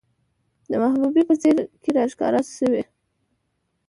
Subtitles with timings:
[0.69, 2.83] د محبوبې په څېره کې راښکاره شوې،